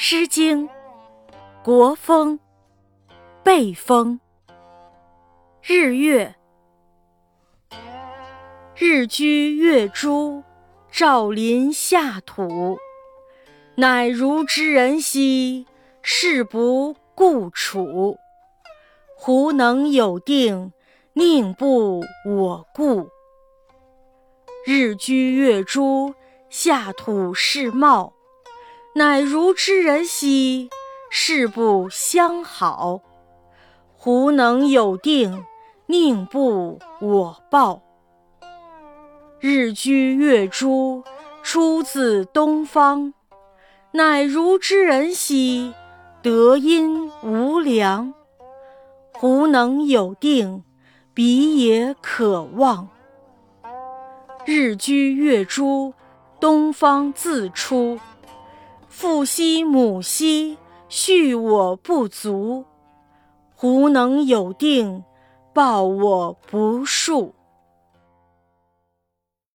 [0.00, 0.68] 诗经·
[1.64, 2.38] 国风·
[3.42, 4.20] 背风。
[5.60, 6.36] 日月，
[8.76, 10.44] 日居月诸，
[10.88, 12.78] 照临下土。
[13.74, 15.66] 乃如之人兮，
[16.00, 18.18] 事不顾处。
[19.16, 20.72] 胡能有定，
[21.14, 23.08] 宁不我顾？
[24.64, 26.14] 日居月诸，
[26.48, 28.12] 下土是茂。
[28.98, 30.68] 乃如之人兮，
[31.08, 33.00] 事不相好。
[33.96, 35.44] 胡能有定，
[35.86, 37.80] 宁不我报？
[39.38, 41.04] 日居月诸，
[41.44, 43.14] 出自东方。
[43.92, 45.72] 乃如之人兮，
[46.20, 48.12] 德音无量。
[49.12, 50.64] 胡能有定，
[51.14, 52.88] 彼也可望。
[54.44, 55.94] 日居月诸，
[56.40, 58.00] 东方自出。
[59.18, 60.56] 父兮母兮，
[60.88, 62.64] 畜我不足。
[63.52, 65.02] 胡能有定，
[65.52, 67.34] 报我不数。